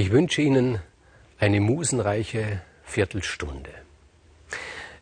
[0.00, 0.78] Ich wünsche Ihnen
[1.40, 3.70] eine musenreiche Viertelstunde.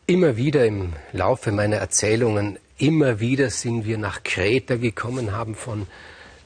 [0.07, 5.85] Immer wieder im Laufe meiner Erzählungen, immer wieder sind wir nach Kreta gekommen, haben von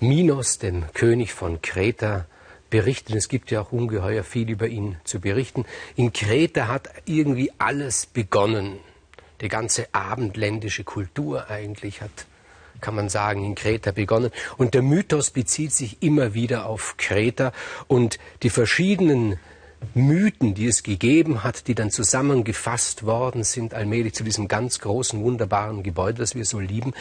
[0.02, 2.25] Minos, dem König von Kreta,
[2.70, 3.16] berichtet.
[3.16, 5.63] Es gibt ja auch ungeheuer viel über ihn zu berichten.
[5.95, 8.80] In Kreta hat irgendwie alles begonnen.
[9.39, 12.25] Die ganze abendländische Kultur eigentlich hat
[12.81, 14.31] kann man sagen, in Kreta begonnen.
[14.58, 17.52] Und der Mythos bezieht sich immer wieder auf Kreta
[17.88, 19.39] und die verschiedenen
[19.94, 25.22] Mythen, die es gegeben hat, die dann zusammengefasst worden sind, allmählich zu diesem ganz großen,
[25.23, 26.94] wunderbaren Gebäude, das wir so lieben,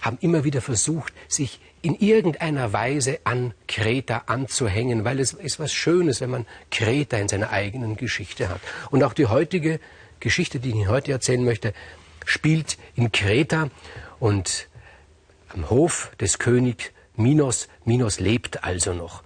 [0.00, 5.72] haben immer wieder versucht, sich in irgendeiner Weise an Kreta anzuhängen, weil es ist was
[5.72, 8.60] Schönes, wenn man Kreta in seiner eigenen Geschichte hat.
[8.90, 9.78] Und auch die heutige
[10.18, 11.72] Geschichte, die ich Ihnen heute erzählen möchte,
[12.24, 13.70] spielt in Kreta
[14.18, 14.68] und
[15.54, 17.68] am Hof des Königs Minos.
[17.84, 19.22] Minos lebt also noch.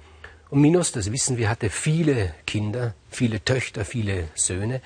[0.51, 4.81] Und Minos, das wissen wir, hatte viele Kinder, viele Töchter, viele Söhne.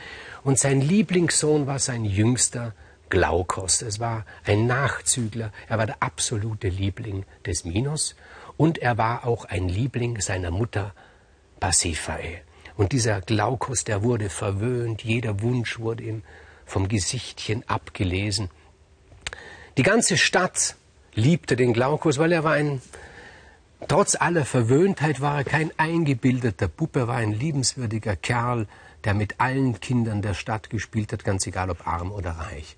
[0.44, 2.74] Und sein Lieblingssohn war sein jüngster
[3.10, 3.82] Glaukos.
[3.82, 5.52] Es war ein Nachzügler.
[5.68, 8.16] Er war der absolute Liebling des Minos.
[8.56, 10.94] Und er war auch ein Liebling seiner Mutter
[11.60, 12.40] Pasiphae.
[12.76, 15.02] Und dieser Glaukos, der wurde verwöhnt.
[15.04, 16.22] Jeder Wunsch wurde ihm
[16.64, 18.50] vom Gesichtchen abgelesen.
[19.76, 20.76] Die ganze Stadt
[21.14, 22.80] liebte den Glaucus, weil er war ein,
[23.88, 28.66] trotz aller Verwöhntheit war er kein eingebildeter er war ein liebenswürdiger Kerl,
[29.04, 32.76] der mit allen Kindern der Stadt gespielt hat, ganz egal ob arm oder reich.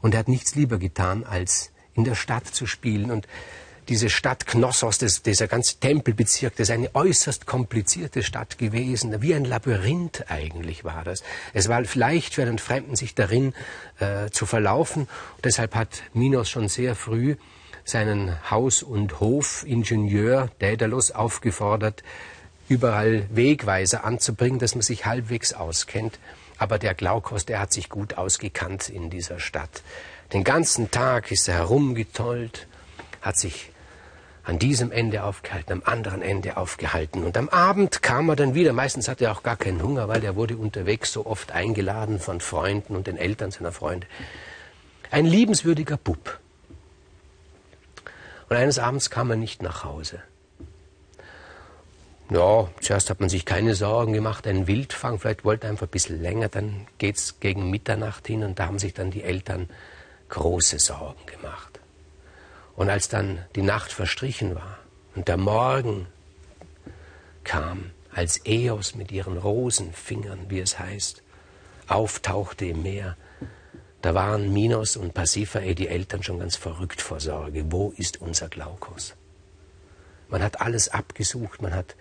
[0.00, 3.10] Und er hat nichts lieber getan, als in der Stadt zu spielen.
[3.10, 3.28] Und
[3.88, 9.22] diese Stadt Knossos, das, dieser ganze Tempelbezirk, das ist eine äußerst komplizierte Stadt gewesen.
[9.22, 11.22] Wie ein Labyrinth eigentlich war das.
[11.52, 13.54] Es war leicht für einen Fremden, sich darin
[14.00, 15.02] äh, zu verlaufen.
[15.36, 17.36] Und deshalb hat Minos schon sehr früh
[17.84, 22.02] seinen Haus- und Hofingenieur Daedalus aufgefordert,
[22.68, 26.18] überall Wegweiser anzubringen, dass man sich halbwegs auskennt.
[26.58, 29.82] Aber der Glaukos, der hat sich gut ausgekannt in dieser Stadt.
[30.32, 32.66] Den ganzen Tag ist er herumgetollt,
[33.20, 33.70] hat sich
[34.44, 37.24] an diesem Ende aufgehalten, am anderen Ende aufgehalten.
[37.24, 38.72] Und am Abend kam er dann wieder.
[38.72, 42.40] Meistens hatte er auch gar keinen Hunger, weil er wurde unterwegs so oft eingeladen von
[42.40, 44.06] Freunden und den Eltern seiner Freunde.
[45.10, 46.40] Ein liebenswürdiger Bub.
[48.52, 50.20] Und eines Abends kam er nicht nach Hause.
[52.28, 55.90] Ja, zuerst hat man sich keine Sorgen gemacht, ein Wildfang, vielleicht wollte er einfach ein
[55.90, 59.70] bisschen länger, dann geht es gegen Mitternacht hin und da haben sich dann die Eltern
[60.28, 61.80] große Sorgen gemacht.
[62.76, 64.76] Und als dann die Nacht verstrichen war
[65.14, 66.06] und der Morgen
[67.44, 71.22] kam, als Eos mit ihren Rosenfingern, wie es heißt,
[71.88, 73.16] auftauchte im Meer,
[74.02, 77.70] da waren Minos und Pasiphae, die Eltern, schon ganz verrückt vor Sorge.
[77.70, 79.14] Wo ist unser Glaukos?
[80.28, 81.94] Man hat alles abgesucht, man hat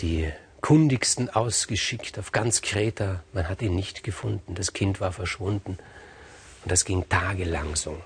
[0.00, 5.76] die kundigsten ausgeschickt auf ganz Kreta, man hat ihn nicht gefunden, das Kind war verschwunden
[6.62, 8.00] und das ging tagelang so.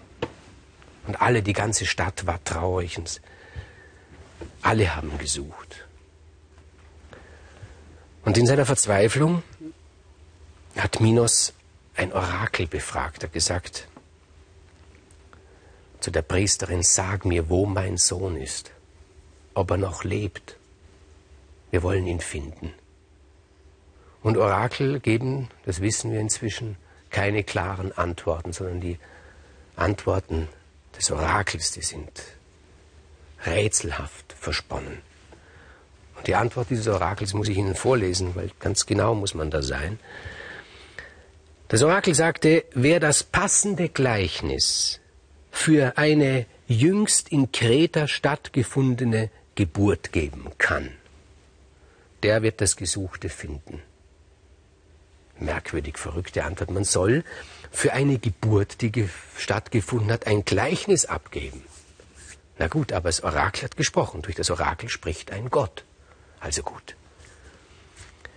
[1.06, 3.20] Und alle, die ganze Stadt war traurig und
[4.62, 5.86] alle haben gesucht.
[8.24, 9.44] Und in seiner Verzweiflung
[10.76, 11.52] hat Minos
[11.96, 13.88] ein Orakel befragt, er gesagt
[16.00, 18.70] zu der Priesterin, sag mir, wo mein Sohn ist,
[19.54, 20.56] ob er noch lebt.
[21.70, 22.72] Wir wollen ihn finden.
[24.22, 26.76] Und Orakel geben, das wissen wir inzwischen,
[27.10, 28.98] keine klaren Antworten, sondern die
[29.76, 30.48] Antworten
[30.96, 32.10] des Orakels, die sind
[33.44, 34.98] rätselhaft versponnen.
[36.16, 39.62] Und die Antwort dieses Orakels muss ich Ihnen vorlesen, weil ganz genau muss man da
[39.62, 39.98] sein.
[41.68, 45.00] Das Orakel sagte, wer das passende Gleichnis
[45.50, 50.90] für eine jüngst in Kreta stattgefundene Geburt geben kann,
[52.22, 53.82] der wird das Gesuchte finden.
[55.38, 56.70] Merkwürdig verrückte Antwort.
[56.70, 57.24] Man soll
[57.70, 61.62] für eine Geburt, die stattgefunden hat, ein Gleichnis abgeben.
[62.58, 64.22] Na gut, aber das Orakel hat gesprochen.
[64.22, 65.84] Durch das Orakel spricht ein Gott.
[66.40, 66.96] Also gut.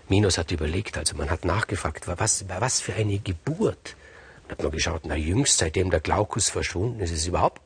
[0.09, 3.95] Minos hat überlegt, also man hat nachgefragt, was, was für eine Geburt.
[4.43, 7.61] Und hat man geschaut, na jüngst, seitdem der Glaukus verschwunden ist, ist überhaupt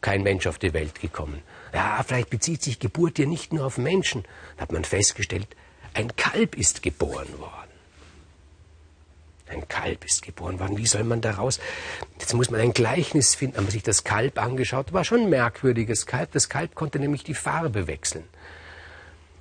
[0.00, 1.42] kein Mensch auf die Welt gekommen.
[1.72, 4.24] Ja, vielleicht bezieht sich Geburt ja nicht nur auf Menschen.
[4.56, 5.48] Da hat man festgestellt,
[5.94, 7.70] ein Kalb ist geboren worden.
[9.46, 10.76] Ein Kalb ist geboren worden.
[10.76, 11.60] Wie soll man daraus?
[12.18, 13.58] Jetzt muss man ein Gleichnis finden.
[13.58, 14.92] Haben sich das Kalb angeschaut.
[14.92, 16.32] War schon ein merkwürdiges Kalb.
[16.32, 18.24] Das Kalb konnte nämlich die Farbe wechseln.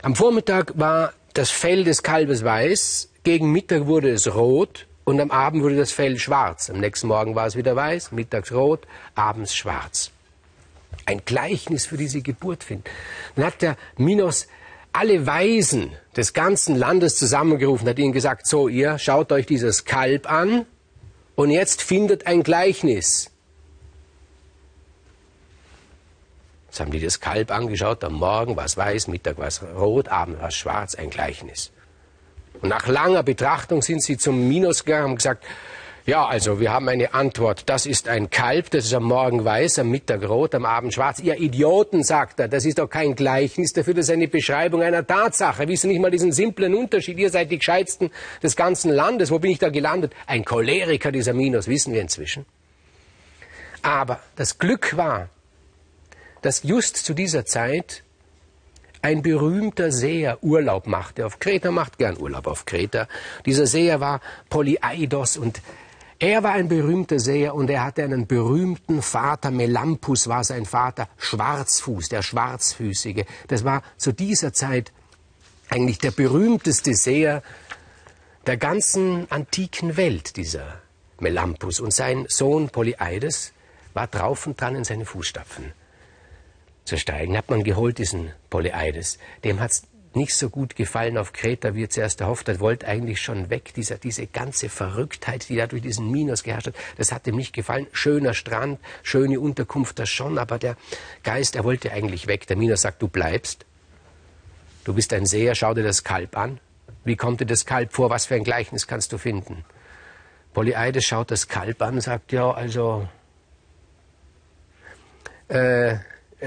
[0.02, 5.32] Am Vormittag war das Fell des Kalbes weiß, gegen Mittag wurde es rot und am
[5.32, 6.70] Abend wurde das Fell schwarz.
[6.70, 8.86] Am nächsten Morgen war es wieder weiß, mittags rot,
[9.16, 10.12] abends schwarz.
[11.06, 12.86] Ein Gleichnis für diese Geburt finden.
[13.36, 14.48] Dann hat der Minos
[14.94, 20.32] alle Weisen des ganzen Landes zusammengerufen, hat ihnen gesagt, so ihr schaut euch dieses Kalb
[20.32, 20.68] an
[21.36, 23.32] und jetzt findet ein Gleichnis.
[26.74, 30.08] Jetzt haben die das Kalb angeschaut, am Morgen war es weiß, Mittag war es rot,
[30.08, 31.72] Abend war es schwarz, ein Gleichnis.
[32.64, 35.46] Und nach langer Betrachtung sind sie zum Minus gegangen und gesagt,
[36.08, 37.70] ja, also wir haben eine Antwort.
[37.70, 41.20] Das ist ein Kalb, das ist am Morgen weiß, am Mittag rot, am Abend schwarz.
[41.20, 45.06] Ihr Idioten, sagt er, das ist doch kein Gleichnis dafür, das ist eine Beschreibung einer
[45.06, 45.68] Tatsache.
[45.68, 47.20] Wisst ihr nicht mal diesen simplen Unterschied?
[47.20, 48.10] Ihr seid die Gescheitsten
[48.42, 49.30] des ganzen Landes.
[49.30, 50.14] Wo bin ich da gelandet?
[50.26, 52.48] Ein Choleriker, dieser Minos, wissen wir inzwischen.
[53.84, 55.30] Aber das Glück war,
[56.44, 58.04] dass just zu dieser Zeit
[59.02, 63.08] ein berühmter Seher Urlaub machte auf Kreta, macht gern Urlaub auf Kreta.
[63.46, 65.62] Dieser Seher war Polyaidos und
[66.20, 71.10] er war ein berühmter Seher und er hatte einen berühmten Vater, Melampus war sein Vater,
[71.18, 73.26] Schwarzfuß, der Schwarzfüßige.
[73.48, 74.94] Das war zu dieser Zeit
[75.70, 77.42] eigentlich der berühmteste Seher
[78.48, 80.82] der ganzen antiken Welt, dieser
[81.20, 81.80] Melampus.
[81.80, 83.54] Und sein Sohn Polyeides
[83.94, 85.74] war drauf und dran in seine Fußstapfen
[86.84, 87.38] zu steigen.
[87.38, 89.18] Hat man geholt, diesen Polyeides.
[89.44, 89.84] Dem hat's
[90.16, 93.74] nicht so gut gefallen auf Kreta, wie er zuerst erhofft hat, wollte eigentlich schon weg.
[93.74, 97.54] Dieser, diese ganze Verrücktheit, die da durch diesen Minos geherrscht hat, das hat ihm nicht
[97.54, 97.88] gefallen.
[97.92, 100.78] Schöner Strand, schöne Unterkunft, das schon, aber der
[101.24, 102.46] Geist, er wollte eigentlich weg.
[102.48, 103.66] Der Minos sagt, du bleibst.
[104.84, 106.60] Du bist ein Seher, schau dir das Kalb an.
[107.06, 108.10] Wie kommt dir das Kalb vor?
[108.10, 109.66] Was für ein Gleichnis kannst du finden?
[110.54, 113.08] Polyeides schaut das Kalb an und sagt, ja, also,
[115.48, 115.96] äh,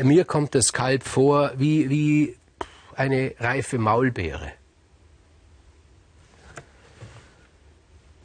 [0.02, 2.36] mir kommt das Kalb vor wie, wie
[2.94, 4.52] eine reife Maulbeere.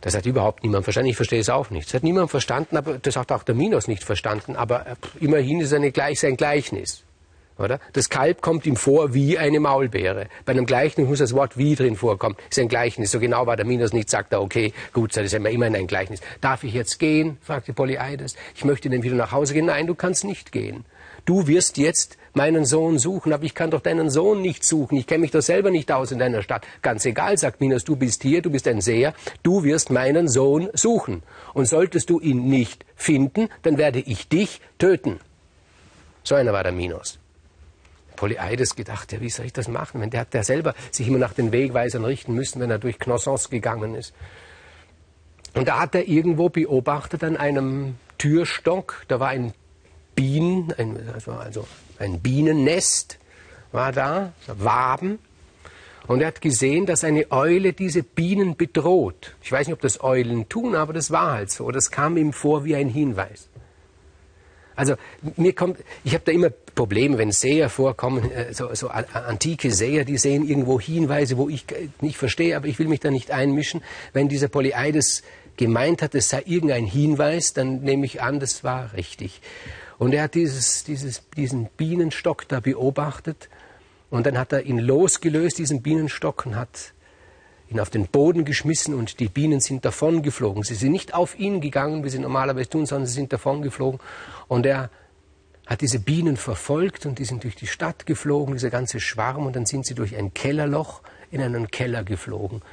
[0.02, 1.10] Das hat überhaupt niemand verstanden.
[1.12, 1.88] Ich verstehe es auch nicht.
[1.88, 4.56] Das hat niemand verstanden, aber das hat auch der Minos nicht verstanden.
[4.56, 7.04] Aber äh, immerhin ist eine, sein Gleichnis.
[7.60, 7.80] Oder?
[7.94, 10.28] Das Kalb kommt ihm vor wie eine Maulbeere.
[10.46, 12.36] Bei einem Gleichnis muss das Wort wie drin vorkommen.
[12.50, 13.12] Ist ein Gleichnis.
[13.12, 15.86] So genau war der Minos nicht, sagt er, okay, gut, das ist immer immerhin ein
[15.86, 16.22] Gleichnis.
[16.40, 17.38] Darf ich jetzt gehen?
[17.42, 18.36] fragte Polyeides.
[18.56, 19.66] Ich möchte dann wieder nach Hause gehen.
[19.66, 20.86] Nein, du kannst nicht gehen.
[21.26, 24.98] Du wirst jetzt meinen Sohn suchen, aber ich kann doch deinen Sohn nicht suchen.
[24.98, 26.66] Ich kenne mich doch selber nicht aus in deiner Stadt.
[26.82, 29.14] Ganz egal, sagt Minos, du bist hier, du bist ein Seher,
[29.44, 31.24] du wirst meinen Sohn suchen.
[31.54, 35.20] Und solltest du ihn nicht finden, dann werde ich dich töten.
[36.24, 37.20] So einer war der Minos.
[38.16, 40.00] Polyeides gedacht, ja, wie soll ich das machen?
[40.00, 43.00] Wenn der hat der selber sich immer nach den Wegweisern richten müssen, wenn er durch
[43.00, 44.14] Knossos gegangen ist.
[45.56, 49.54] Und da hat er irgendwo beobachtet an einem Türstock, da war ein
[50.16, 51.68] Bienen, ein, also, also
[52.00, 53.18] ein Bienennest
[53.72, 55.20] war da, Waben.
[56.08, 59.36] Und er hat gesehen, dass eine Eule diese Bienen bedroht.
[59.44, 61.70] Ich weiß nicht, ob das Eulen tun, aber das war halt so.
[61.72, 63.48] Das kam ihm vor wie ein Hinweis.
[64.76, 64.96] Also
[65.36, 70.06] mir kommt, ich habe da immer Probleme, wenn Seher vorkommen, äh, so, so antike Seher,
[70.06, 71.66] die sehen irgendwo Hinweise, wo ich
[72.00, 73.84] nicht verstehe, aber ich will mich da nicht einmischen.
[74.14, 75.24] Wenn dieser Polyeides
[75.58, 79.42] gemeint hat, es sei irgendein Hinweis, dann nehme ich an, das war richtig.
[80.02, 83.50] Und er hat dieses, dieses, diesen Bienenstock da beobachtet
[84.10, 86.94] und dann hat er ihn losgelöst, diesen Bienenstock, und hat
[87.70, 90.64] ihn auf den Boden geschmissen und die Bienen sind davongeflogen.
[90.64, 94.00] Sie sind nicht auf ihn gegangen, wie sie normalerweise tun, sondern sie sind davongeflogen.
[94.48, 94.90] Und er
[95.68, 99.56] hat diese Bienen verfolgt und die sind durch die Stadt geflogen, dieser ganze Schwarm, und
[99.56, 102.64] dann sind sie durch ein Kellerloch in einen Keller geflogen.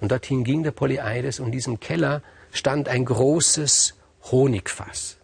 [0.00, 3.94] Und dorthin ging der Polyeides und in diesem Keller stand ein großes
[4.32, 5.17] Honigfass.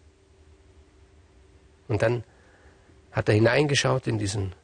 [1.88, 2.24] Und dann
[3.12, 4.54] hat er hineingeschaut in diesen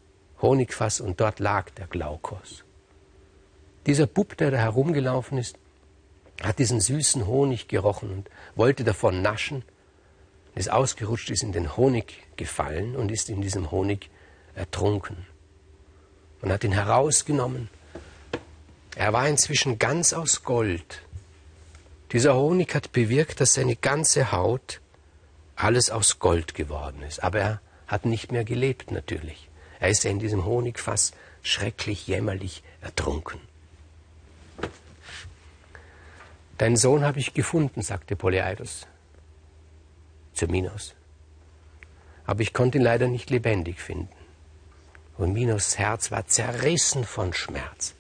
[0.41, 2.65] Honigfass und dort lag der Glaukos.
[3.87, 5.57] Dieser Bub, der da herumgelaufen ist,
[6.43, 9.65] hat diesen süßen Honig gerochen und wollte davon naschen,
[10.55, 14.11] ist ausgerutscht, ist in den Honig gefallen und ist in diesem Honig
[14.55, 15.27] ertrunken.
[16.41, 17.69] Man hat ihn herausgenommen.
[18.97, 21.03] Er war inzwischen ganz aus Gold.
[22.13, 24.81] Dieser Honig hat bewirkt, dass seine ganze Haut
[25.65, 27.23] alles aus Gold geworden ist.
[27.23, 29.49] Aber er hat nicht mehr gelebt natürlich.
[29.79, 31.13] Er ist in diesem Honigfass
[31.43, 33.41] schrecklich jämmerlich ertrunken.
[36.59, 38.87] Deinen Sohn habe ich gefunden, sagte Polyeidos
[40.35, 40.95] zu Minos.
[42.27, 44.15] Aber ich konnte ihn leider nicht lebendig finden.
[45.17, 47.95] Und Minos Herz war zerrissen von Schmerz.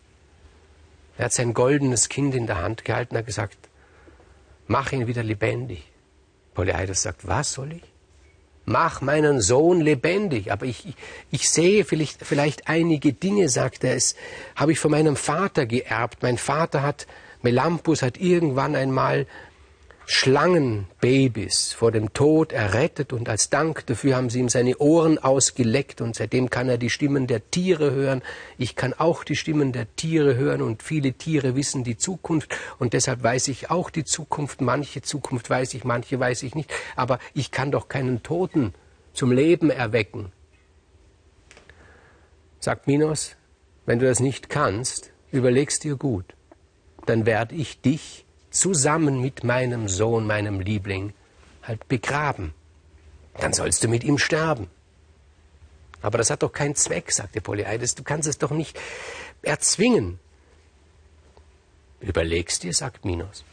[1.18, 3.58] Er hat sein goldenes Kind in der Hand gehalten und hat gesagt,
[4.68, 5.89] mach ihn wieder lebendig.
[6.54, 7.82] Polyeides sagt, was soll ich?
[8.64, 10.52] Mach meinen Sohn lebendig.
[10.52, 10.94] Aber ich, ich,
[11.30, 14.14] ich sehe vielleicht, vielleicht einige Dinge, sagt er, es
[14.54, 16.22] habe ich von meinem Vater geerbt.
[16.22, 17.06] Mein Vater hat,
[17.42, 19.26] Melampus hat irgendwann einmal
[20.12, 26.00] Schlangenbabys vor dem Tod errettet und als Dank dafür haben sie ihm seine Ohren ausgeleckt
[26.00, 28.20] und seitdem kann er die Stimmen der Tiere hören.
[28.58, 32.92] Ich kann auch die Stimmen der Tiere hören und viele Tiere wissen die Zukunft und
[32.92, 34.60] deshalb weiß ich auch die Zukunft.
[34.60, 36.74] Manche Zukunft weiß ich, manche weiß ich nicht.
[36.96, 38.74] Aber ich kann doch keinen Toten
[39.12, 40.32] zum Leben erwecken.
[42.58, 43.36] Sagt Minos,
[43.86, 46.34] wenn du das nicht kannst, überlegst dir gut.
[47.06, 51.12] Dann werde ich dich zusammen mit meinem Sohn, meinem Liebling,
[51.62, 52.52] halt begraben.
[53.38, 54.68] Dann sollst du mit ihm sterben.
[56.02, 57.94] Aber das hat doch keinen Zweck, sagte Polyeides.
[57.94, 58.78] Du kannst es doch nicht
[59.42, 60.18] erzwingen.
[62.00, 63.44] Überlegst dir, sagt Minos.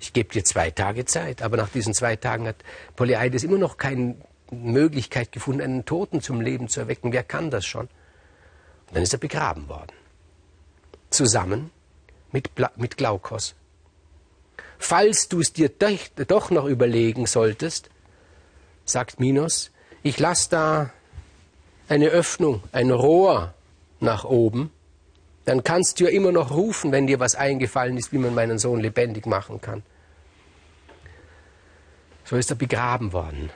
[0.00, 2.56] Ich gebe dir zwei Tage Zeit, aber nach diesen zwei Tagen hat
[2.94, 4.14] Polyeides immer noch keine
[4.50, 7.12] Möglichkeit gefunden, einen Toten zum Leben zu erwecken.
[7.12, 7.86] Wer kann das schon?
[7.86, 9.92] Und dann ist er begraben worden.
[11.10, 11.70] Zusammen
[12.30, 13.54] mit, mit Glaukos.
[14.78, 17.90] Falls du es dir doch noch überlegen solltest,
[18.84, 19.70] sagt Minos,
[20.02, 20.90] ich lasse da
[21.88, 23.54] eine Öffnung, ein Rohr
[24.00, 24.70] nach oben,
[25.44, 28.58] dann kannst du ja immer noch rufen, wenn dir was eingefallen ist, wie man meinen
[28.58, 29.82] Sohn lebendig machen kann.
[32.24, 33.50] So ist er begraben worden.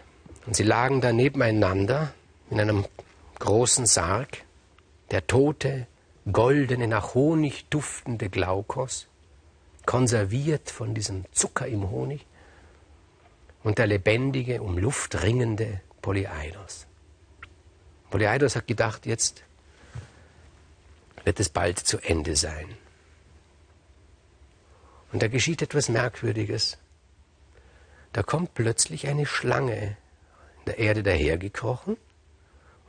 [0.46, 2.12] Und sie lagen da nebeneinander
[2.50, 2.86] in einem
[3.38, 4.38] großen Sarg,
[5.10, 5.86] der tote,
[6.30, 9.08] goldene, nach Honig duftende Glaukos
[9.86, 12.26] konserviert von diesem Zucker im Honig,
[13.62, 16.86] und der lebendige, um Luft ringende Polyeidos.
[18.10, 19.44] Polyeidos hat gedacht, jetzt
[21.24, 22.66] wird es bald zu Ende sein.
[25.12, 26.78] Und da geschieht etwas Merkwürdiges.
[28.12, 29.96] Da kommt plötzlich eine Schlange
[30.60, 31.96] in der Erde dahergekrochen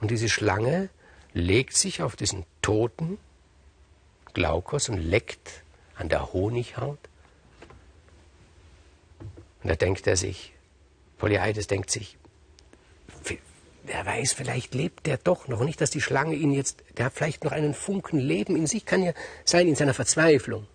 [0.01, 0.89] und diese Schlange
[1.33, 3.17] legt sich auf diesen toten
[4.33, 5.62] Glaukos und leckt
[5.95, 6.99] an der Honighaut?
[9.61, 10.53] Und da denkt er sich,
[11.17, 12.17] Polyeides denkt sich,
[13.83, 15.63] wer weiß, vielleicht lebt der doch noch.
[15.63, 18.85] Nicht, dass die Schlange ihn jetzt, der hat vielleicht noch einen Funken Leben in sich,
[18.85, 19.13] kann ja
[19.45, 20.67] sein in seiner Verzweiflung.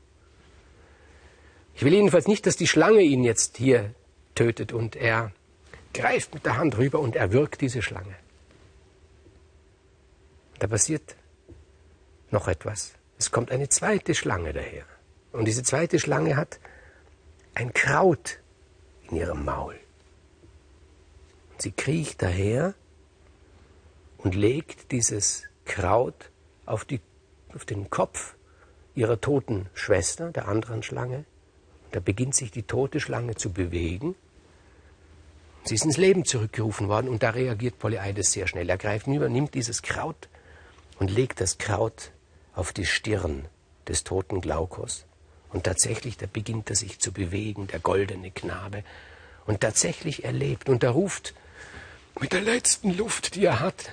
[1.74, 3.94] Ich will jedenfalls nicht, dass die Schlange ihn jetzt hier
[4.34, 5.32] tötet und er
[5.94, 8.14] greift mit der Hand rüber und erwürgt diese Schlange.
[10.58, 11.14] Da passiert
[12.30, 12.94] noch etwas.
[13.18, 14.84] Es kommt eine zweite Schlange daher.
[15.32, 16.58] Und diese zweite Schlange hat
[17.54, 18.38] ein Kraut
[19.10, 19.78] in ihrem Maul.
[21.58, 22.74] Sie kriecht daher
[24.18, 26.30] und legt dieses Kraut
[26.66, 27.00] auf, die,
[27.54, 28.36] auf den Kopf
[28.94, 31.24] ihrer toten Schwester, der anderen Schlange.
[31.84, 34.14] Und da beginnt sich die tote Schlange zu bewegen.
[35.64, 38.68] Sie ist ins Leben zurückgerufen worden und da reagiert Polyeides sehr schnell.
[38.68, 40.28] Er greift hinüber, nimmt dieses Kraut
[40.98, 42.12] und legt das Kraut
[42.54, 43.46] auf die Stirn
[43.86, 45.06] des toten Glaukos.
[45.50, 48.84] Und tatsächlich, da beginnt er sich zu bewegen, der goldene Knabe.
[49.46, 50.68] Und tatsächlich er lebt.
[50.68, 51.34] Und er ruft
[52.20, 53.92] mit der letzten Luft, die er hat,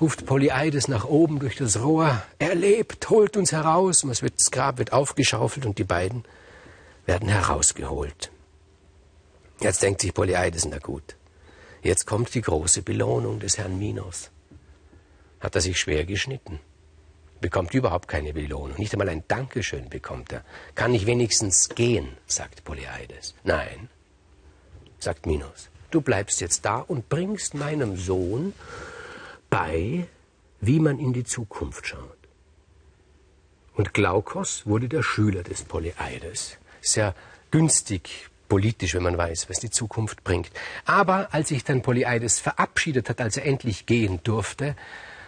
[0.00, 2.22] ruft Polyeides nach oben durch das Rohr.
[2.38, 4.04] Er lebt, holt uns heraus.
[4.04, 6.24] Und es wird, das Grab wird aufgeschaufelt und die beiden
[7.04, 8.30] werden herausgeholt.
[9.60, 11.16] Jetzt denkt sich Polyeides, na gut,
[11.82, 14.30] jetzt kommt die große Belohnung des Herrn Minos.
[15.40, 16.58] Hat er sich schwer geschnitten
[17.42, 18.78] bekommt überhaupt keine Belohnung.
[18.78, 20.42] Nicht einmal ein Dankeschön bekommt er.
[20.74, 23.34] Kann ich wenigstens gehen, sagt Polyeides.
[23.44, 23.90] Nein,
[24.98, 25.68] sagt Minos.
[25.90, 28.54] Du bleibst jetzt da und bringst meinem Sohn
[29.50, 30.06] bei,
[30.62, 32.16] wie man in die Zukunft schaut.
[33.74, 36.56] Und Glaukos wurde der Schüler des Polyeides.
[36.80, 37.14] Sehr
[37.50, 40.50] günstig politisch, wenn man weiß, was die Zukunft bringt.
[40.84, 44.76] Aber als sich dann Polyeides verabschiedet hat, als er endlich gehen durfte,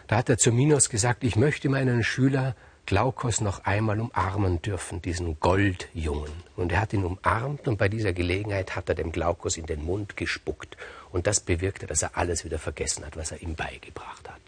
[0.06, 2.54] da hat er zu Minos gesagt, ich möchte meinen Schüler
[2.86, 6.30] Glaukos noch einmal umarmen dürfen, diesen Goldjungen.
[6.54, 9.82] Und er hat ihn umarmt und bei dieser Gelegenheit hat er dem Glaukos in den
[9.82, 10.76] Mund gespuckt.
[11.10, 14.43] Und das bewirkte, dass er alles wieder vergessen hat, was er ihm beigebracht hat.